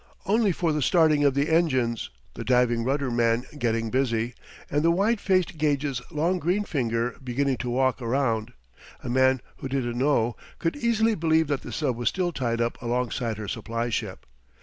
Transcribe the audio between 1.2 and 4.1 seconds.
of the engines, the diving rudder man getting